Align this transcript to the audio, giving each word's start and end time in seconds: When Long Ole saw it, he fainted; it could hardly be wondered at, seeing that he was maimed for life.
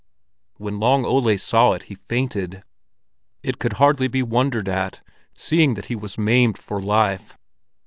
When 0.57 0.79
Long 0.79 1.05
Ole 1.05 1.37
saw 1.37 1.73
it, 1.73 1.83
he 1.83 1.93
fainted; 1.93 2.63
it 3.43 3.59
could 3.59 3.73
hardly 3.73 4.07
be 4.07 4.23
wondered 4.23 4.67
at, 4.67 4.99
seeing 5.37 5.75
that 5.75 5.85
he 5.93 5.95
was 5.95 6.17
maimed 6.17 6.57
for 6.57 6.81
life. 6.81 7.37